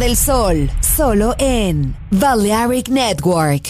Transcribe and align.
Del 0.00 0.16
Sol, 0.16 0.68
solo 0.80 1.36
en 1.38 1.94
Balearic 2.10 2.88
Network. 2.88 3.69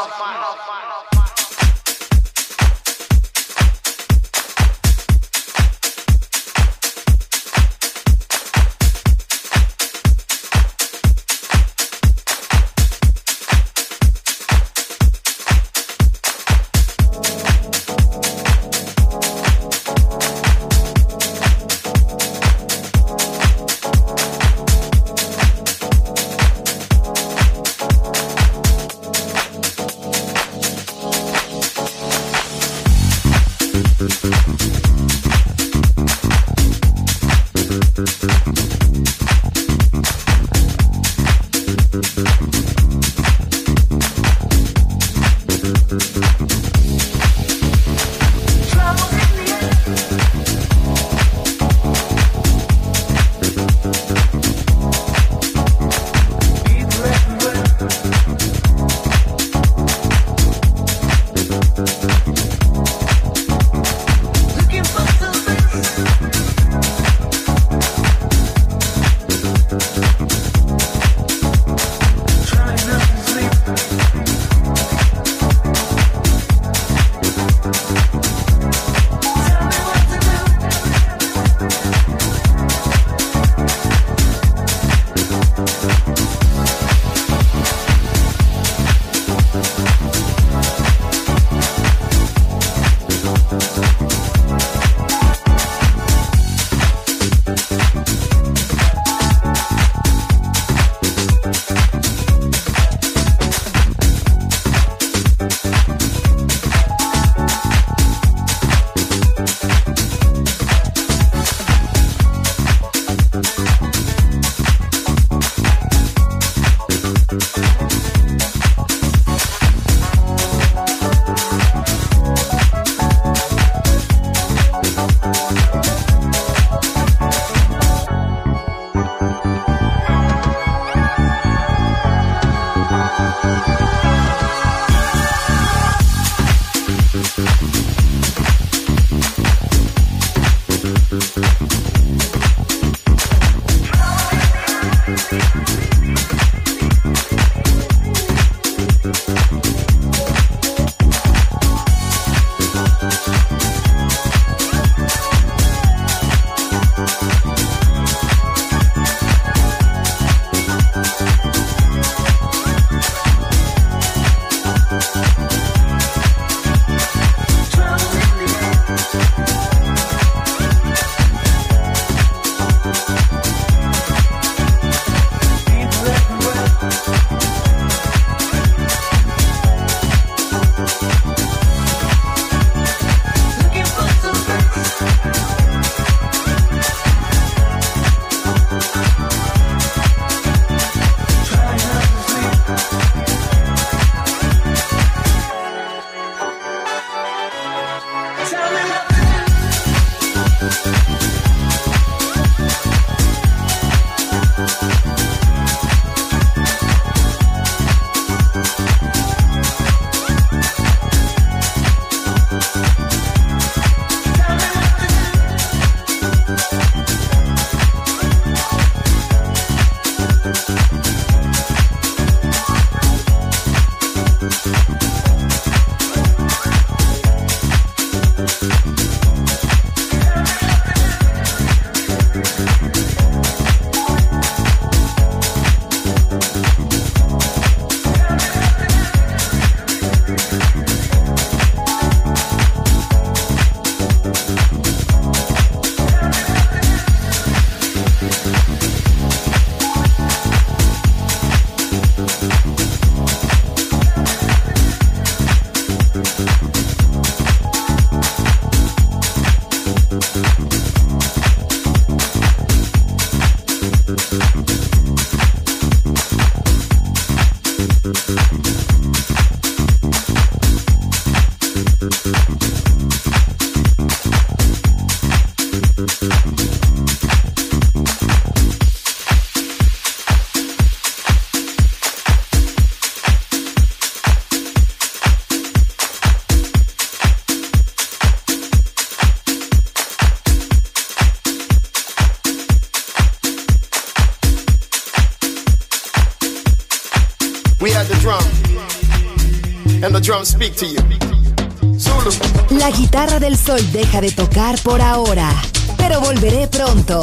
Sol 303.71 303.91
deja 303.93 304.19
de 304.19 304.31
tocar 304.31 304.77
por 304.81 305.01
ahora, 305.01 305.49
pero 305.95 306.19
volveré 306.19 306.67
pronto. 306.67 307.21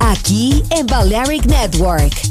Aquí 0.00 0.62
en 0.70 0.86
Balearic 0.86 1.44
Network. 1.44 2.25